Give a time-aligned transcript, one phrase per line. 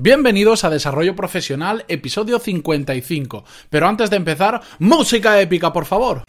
[0.00, 3.42] Bienvenidos a Desarrollo Profesional, episodio 55.
[3.68, 6.22] Pero antes de empezar, música épica, por favor.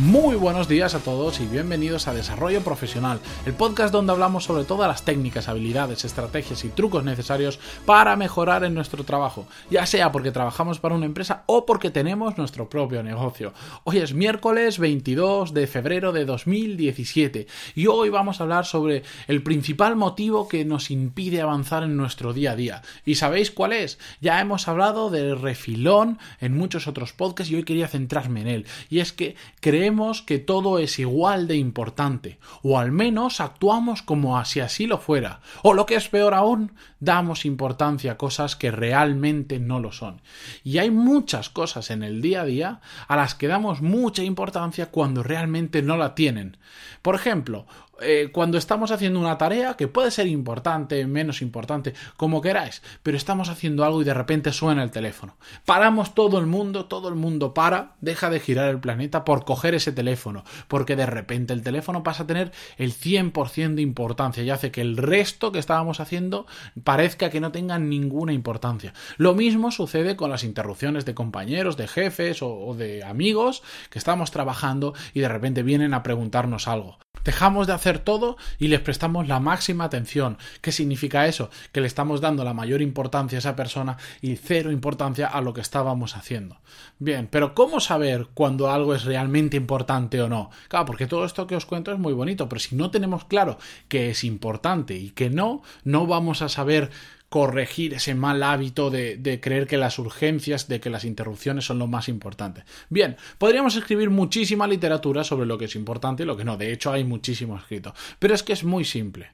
[0.00, 4.62] Muy buenos días a todos y bienvenidos a Desarrollo Profesional, el podcast donde hablamos sobre
[4.62, 10.12] todas las técnicas, habilidades, estrategias y trucos necesarios para mejorar en nuestro trabajo, ya sea
[10.12, 13.52] porque trabajamos para una empresa o porque tenemos nuestro propio negocio.
[13.82, 19.42] Hoy es miércoles 22 de febrero de 2017 y hoy vamos a hablar sobre el
[19.42, 22.82] principal motivo que nos impide avanzar en nuestro día a día.
[23.04, 23.98] ¿Y sabéis cuál es?
[24.20, 28.66] Ya hemos hablado del refilón en muchos otros podcasts y hoy quería centrarme en él.
[28.90, 29.87] Y es que creemos
[30.26, 35.40] que todo es igual de importante, o al menos actuamos como si así lo fuera,
[35.62, 40.20] o lo que es peor aún, damos importancia a cosas que realmente no lo son.
[40.62, 44.90] Y hay muchas cosas en el día a día a las que damos mucha importancia
[44.90, 46.58] cuando realmente no la tienen.
[47.00, 47.66] Por ejemplo,
[48.00, 53.16] eh, cuando estamos haciendo una tarea que puede ser importante, menos importante, como queráis, pero
[53.16, 55.36] estamos haciendo algo y de repente suena el teléfono.
[55.64, 59.74] Paramos todo el mundo, todo el mundo para, deja de girar el planeta por coger
[59.74, 64.50] ese teléfono, porque de repente el teléfono pasa a tener el 100% de importancia y
[64.50, 66.46] hace que el resto que estábamos haciendo
[66.84, 68.92] parezca que no tenga ninguna importancia.
[69.16, 73.98] Lo mismo sucede con las interrupciones de compañeros, de jefes o, o de amigos que
[73.98, 76.98] estamos trabajando y de repente vienen a preguntarnos algo.
[77.28, 80.38] Dejamos de hacer todo y les prestamos la máxima atención.
[80.62, 81.50] ¿Qué significa eso?
[81.72, 85.52] Que le estamos dando la mayor importancia a esa persona y cero importancia a lo
[85.52, 86.56] que estábamos haciendo.
[86.98, 90.48] Bien, pero ¿cómo saber cuando algo es realmente importante o no?
[90.68, 93.58] Claro, porque todo esto que os cuento es muy bonito, pero si no tenemos claro
[93.88, 96.90] que es importante y que no, no vamos a saber
[97.28, 101.86] corregir ese mal hábito de, creer que las urgencias, de que las interrupciones son lo
[101.86, 102.64] más importante.
[102.88, 106.56] Bien, podríamos escribir muchísima literatura sobre lo que es importante y lo que no.
[106.56, 107.94] De hecho, hay muchísimo escrito.
[108.18, 109.32] Pero es que es muy simple.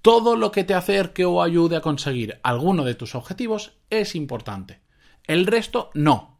[0.00, 4.80] Todo lo que te acerque o ayude a conseguir alguno de tus objetivos es importante.
[5.26, 6.33] El resto no.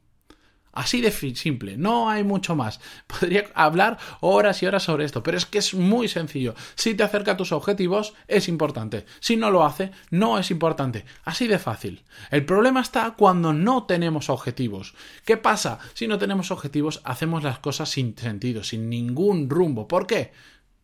[0.74, 2.80] Así de simple, no hay mucho más.
[3.06, 6.54] Podría hablar horas y horas sobre esto, pero es que es muy sencillo.
[6.74, 9.06] Si te acerca a tus objetivos, es importante.
[9.20, 11.04] Si no lo hace, no es importante.
[11.24, 12.02] Así de fácil.
[12.30, 14.94] El problema está cuando no tenemos objetivos.
[15.24, 15.78] ¿Qué pasa?
[15.94, 19.86] Si no tenemos objetivos, hacemos las cosas sin sentido, sin ningún rumbo.
[19.86, 20.32] ¿Por qué?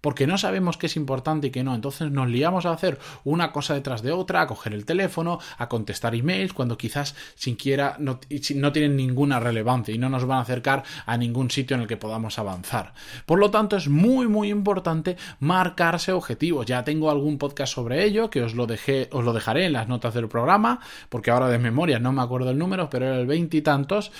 [0.00, 1.74] Porque no sabemos qué es importante y qué no.
[1.74, 5.68] Entonces nos liamos a hacer una cosa detrás de otra, a coger el teléfono, a
[5.68, 8.20] contestar emails, cuando quizás siquiera no,
[8.54, 11.88] no, tienen ninguna relevancia y no nos van a acercar a ningún sitio en el
[11.88, 12.94] que podamos avanzar.
[13.26, 16.66] Por lo tanto, es muy, muy importante marcarse objetivos.
[16.66, 19.88] Ya tengo algún podcast sobre ello, que os lo, dejé, os lo dejaré en las
[19.88, 23.26] notas del programa, porque ahora de memoria no me acuerdo el número, pero era el
[23.26, 24.12] veintitantos.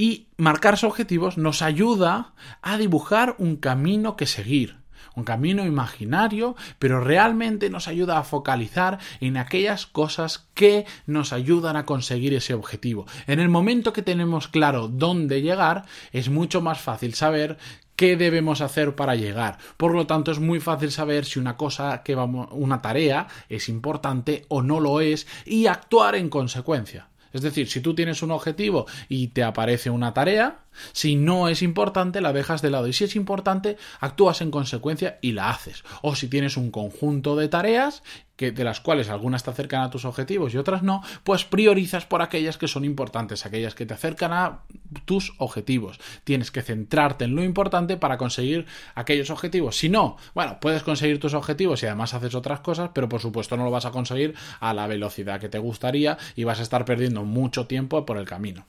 [0.00, 2.32] Y marcarse objetivos nos ayuda
[2.62, 4.77] a dibujar un camino que seguir
[5.18, 11.76] un camino imaginario, pero realmente nos ayuda a focalizar en aquellas cosas que nos ayudan
[11.76, 13.06] a conseguir ese objetivo.
[13.26, 17.58] En el momento que tenemos claro dónde llegar, es mucho más fácil saber
[17.96, 19.58] qué debemos hacer para llegar.
[19.76, 23.68] Por lo tanto, es muy fácil saber si una cosa que vamos, una tarea es
[23.68, 27.08] importante o no lo es y actuar en consecuencia.
[27.32, 30.60] Es decir, si tú tienes un objetivo y te aparece una tarea,
[30.92, 32.86] si no es importante, la dejas de lado.
[32.86, 35.84] Y si es importante, actúas en consecuencia y la haces.
[36.02, 38.02] O si tienes un conjunto de tareas,
[38.38, 42.06] que, de las cuales algunas te acercan a tus objetivos y otras no, pues priorizas
[42.06, 44.60] por aquellas que son importantes, aquellas que te acercan a
[45.04, 45.98] tus objetivos.
[46.22, 49.76] Tienes que centrarte en lo importante para conseguir aquellos objetivos.
[49.76, 53.56] Si no, bueno, puedes conseguir tus objetivos y además haces otras cosas, pero por supuesto
[53.56, 56.84] no lo vas a conseguir a la velocidad que te gustaría y vas a estar
[56.84, 58.66] perdiendo mucho tiempo por el camino.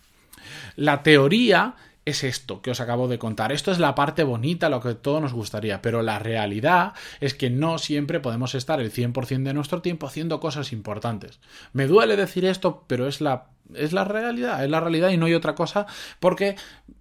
[0.78, 1.76] La teoría
[2.10, 3.52] es esto que os acabo de contar.
[3.52, 7.50] Esto es la parte bonita, lo que todo nos gustaría, pero la realidad es que
[7.50, 11.40] no siempre podemos estar el 100% de nuestro tiempo haciendo cosas importantes.
[11.74, 15.26] Me duele decir esto, pero es la es la realidad, es la realidad y no
[15.26, 15.86] hay otra cosa
[16.20, 16.56] porque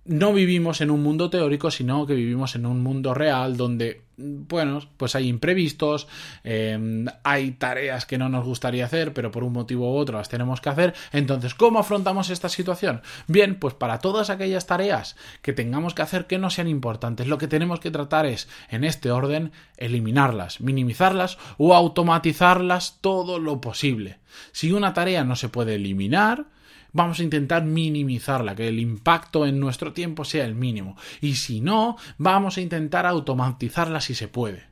[0.08, 4.80] no vivimos en un mundo teórico, sino que vivimos en un mundo real donde, bueno,
[4.96, 6.08] pues hay imprevistos,
[6.44, 10.30] em, hay tareas que no nos gustaría hacer, pero por un motivo u otro las
[10.30, 10.94] tenemos que hacer.
[11.12, 13.02] Entonces, ¿cómo afrontamos esta situación?
[13.26, 17.36] Bien, pues para todas aquellas tareas que tengamos que hacer que no sean importantes, lo
[17.36, 24.20] que tenemos que tratar es, en este orden, eliminarlas, minimizarlas o automatizarlas todo lo posible.
[24.52, 26.46] Si una tarea no se puede eliminar,
[26.92, 30.96] vamos a intentar minimizarla, que el impacto en nuestro tiempo sea el mínimo.
[31.20, 34.66] Y si no, vamos a intentar automatizarla si se puede.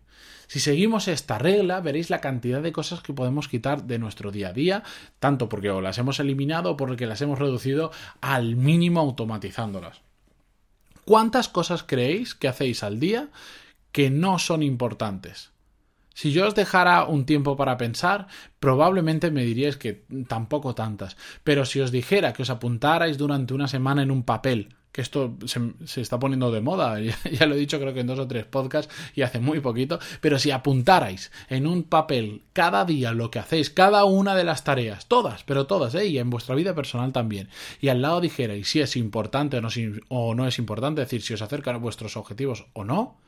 [0.47, 4.49] Si seguimos esta regla, veréis la cantidad de cosas que podemos quitar de nuestro día
[4.49, 4.85] a día,
[5.19, 7.91] tanto porque o las hemos eliminado o porque las hemos reducido
[8.21, 10.03] al mínimo automatizándolas.
[11.05, 13.29] ¿Cuántas cosas creéis que hacéis al día
[13.91, 15.51] que no son importantes?
[16.17, 18.27] Si yo os dejara un tiempo para pensar,
[18.59, 21.19] probablemente me diríais que tampoco tantas.
[21.45, 25.37] Pero si os dijera que os apuntarais durante una semana en un papel, que esto
[25.45, 26.99] se, está poniendo de moda,
[27.31, 29.99] ya, lo he dicho creo que en dos o tres podcasts y hace muy poquito,
[30.23, 34.65] pero si apuntarais en un papel cada día lo que hacéis, cada una de las
[34.65, 36.07] tareas, todas, pero todas, ¿eh?
[36.07, 39.69] y en vuestra vida personal también, y al lado dijerais si es importante o no,
[40.09, 43.19] o no es importante, es decir, si os acercan a vuestros objetivos o no,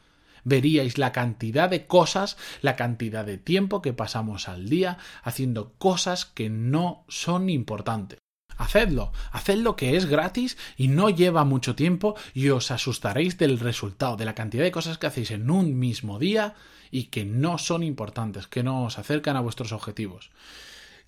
[0.49, 6.25] veríais la cantidad de cosas, la cantidad de tiempo que pasamos al día haciendo cosas
[6.25, 8.19] que no son importantes.
[8.56, 14.17] Hacedlo, hacedlo que es gratis y no lleva mucho tiempo y os asustaréis del resultado,
[14.17, 16.56] de la cantidad de cosas que hacéis en un mismo día
[16.91, 20.31] y que no son importantes, que no os acercan a vuestros objetivos.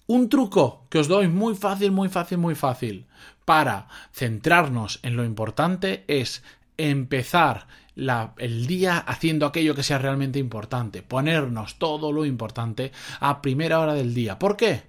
[0.06, 3.06] Un truco que os doy muy fácil, muy fácil, muy fácil
[3.44, 6.44] para centrarnos en lo importante es
[6.88, 7.66] empezar
[7.96, 13.94] el día haciendo aquello que sea realmente importante, ponernos todo lo importante a primera hora
[13.94, 14.38] del día.
[14.38, 14.84] ¿Por qué?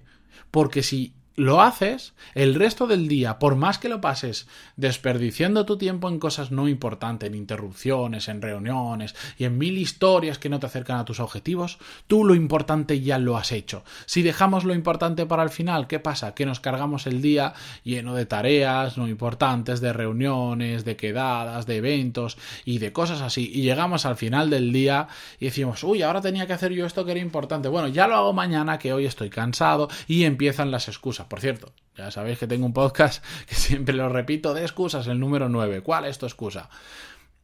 [0.50, 4.46] Porque si lo haces, el resto del día, por más que lo pases
[4.76, 10.38] desperdiciando tu tiempo en cosas no importantes, en interrupciones, en reuniones y en mil historias
[10.38, 13.84] que no te acercan a tus objetivos, tú lo importante ya lo has hecho.
[14.06, 16.34] Si dejamos lo importante para el final, ¿qué pasa?
[16.34, 21.76] Que nos cargamos el día lleno de tareas no importantes, de reuniones, de quedadas, de
[21.76, 23.50] eventos y de cosas así.
[23.52, 25.08] Y llegamos al final del día
[25.40, 27.68] y decimos, uy, ahora tenía que hacer yo esto que era importante.
[27.68, 31.21] Bueno, ya lo hago mañana que hoy estoy cansado y empiezan las excusas.
[31.28, 35.20] Por cierto, ya sabéis que tengo un podcast que siempre lo repito de excusas, el
[35.20, 35.82] número 9.
[35.82, 36.68] ¿Cuál es tu excusa?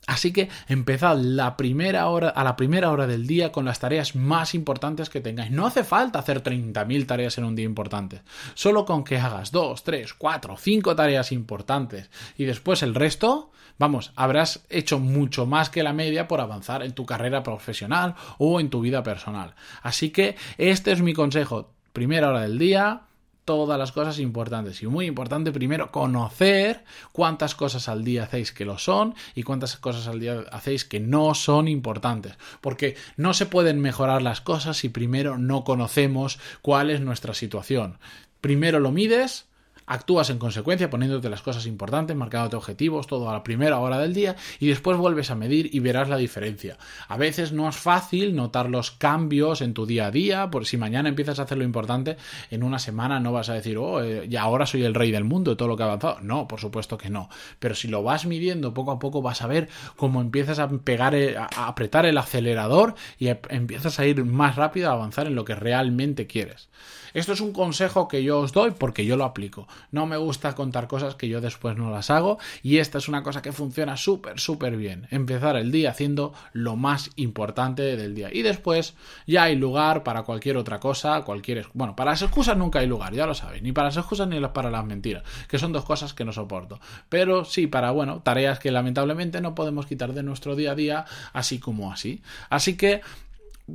[0.09, 4.17] Así que empezad la primera hora, a la primera hora del día con las tareas
[4.17, 5.51] más importantes que tengáis.
[5.51, 8.23] No hace falta hacer 30.000 tareas en un día importante.
[8.55, 12.09] Solo con que hagas 2, 3, 4, 5 tareas importantes
[12.39, 16.93] y después el resto, vamos, habrás hecho mucho más que la media por avanzar en
[16.93, 19.57] tu carrera profesional o en tu vida personal.
[19.83, 21.75] Así que este es mi consejo.
[21.93, 23.03] Primera hora del día,
[23.49, 24.83] todas las cosas importantes.
[24.83, 29.79] Y muy importante, primero, conocer cuántas cosas al día hacéis que lo son y cuántas
[29.79, 32.35] cosas al día hacéis que no son importantes.
[32.61, 37.97] Porque no se pueden mejorar las cosas si primero no conocemos cuál es nuestra situación.
[38.43, 39.48] Primero lo mides,
[39.89, 44.15] actúas en consecuencia poniéndote las cosas importantes, marcándote objetivos, todo a la primera hora del
[44.15, 46.79] día y después vuelves a medir y verás la diferencia.
[47.09, 50.77] A veces no es fácil notar los cambios en tu día a día, por si
[50.77, 52.17] mañana empiezas a hacer lo importante,
[52.51, 55.25] en una semana no vas a decir, oh, eh, y ahora soy el rey del
[55.25, 56.21] mundo, todo lo que ha avanzado.
[56.21, 57.29] No, por supuesto que no.
[57.59, 61.15] Pero si lo vas midiendo poco a poco vas a ver cómo empiezas a pegar,
[61.15, 65.35] eh, a apretar el acelerador y em, empiezas a ir más rápido a avanzar en
[65.35, 66.69] lo que realmente quieres.
[67.15, 69.67] Esto es un consejo que yo os doy porque yo lo aplico.
[69.91, 73.23] No me gusta contar cosas que yo después no las hago y esta es una
[73.23, 75.07] cosa que funciona súper, súper bien.
[75.11, 78.95] Empezar el día haciendo lo más importante del día y después
[79.27, 81.67] ya hay lugar para cualquier otra cosa, cualquier...
[81.75, 84.39] Bueno, para las excusas nunca hay lugar, ya lo sabéis, ni para las excusas ni
[84.49, 86.81] para las mentiras, que son dos cosas que no soporto.
[87.09, 91.05] Pero sí para, bueno, tareas que lamentablemente no podemos quitar de nuestro día a día
[91.33, 92.23] así como así.
[92.49, 93.01] Así que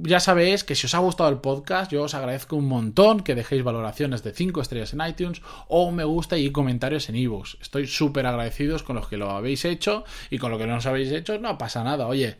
[0.02, 3.36] ya sabéis que si os ha gustado el podcast, yo os agradezco un montón que
[3.36, 7.58] dejéis valoraciones de 5 estrellas en iTunes o me gusta y comentarios en ebooks.
[7.62, 10.86] Estoy súper agradecidos con los que lo habéis hecho y con lo que no os
[10.88, 12.08] habéis hecho, no pasa nada.
[12.08, 12.38] Oye,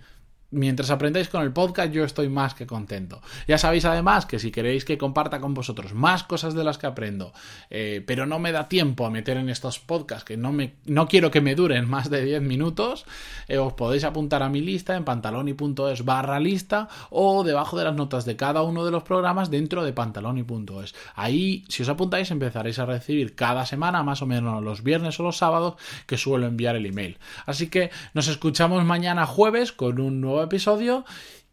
[0.54, 3.22] mientras aprendáis con el podcast yo estoy más que contento.
[3.48, 6.88] Ya sabéis además que si queréis que comparta con vosotros más cosas de las que
[6.88, 7.34] aprendo,
[7.70, 11.08] eh, pero no me da tiempo a meter en estos podcasts que no, me, no
[11.08, 13.06] quiero que me duren más de 10 minutos,
[13.48, 17.96] eh, os podéis apuntar a mi lista en pantaloni.es barra lista o debajo de las
[17.96, 20.96] notas de cada uno de los programas dentro de pantaloni.es.
[21.16, 25.24] Ahí, si os apuntáis, empezaréis a recibir cada semana, más o menos los viernes o
[25.24, 27.18] los sábados, que suelo enviar el email.
[27.46, 31.06] Así que nos escuchamos mañana jueves con un nuevo episodio.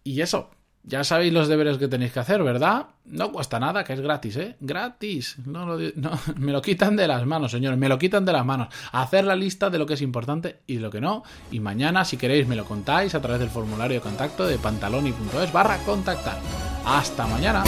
[0.03, 0.51] Y eso,
[0.83, 2.87] ya sabéis los deberes que tenéis que hacer, ¿verdad?
[3.05, 4.57] No cuesta nada, que es gratis, ¿eh?
[4.61, 5.37] Gratis.
[5.47, 5.67] No,
[6.37, 8.69] me lo quitan de las manos, señores, me lo quitan de las manos.
[8.93, 11.23] Hacer la lista de lo que es importante y de lo que no.
[11.51, 15.53] Y mañana, si queréis, me lo contáis a través del formulario de contacto de pantaloni.es
[15.53, 16.39] barra contactar.
[16.85, 17.63] Hasta mañana.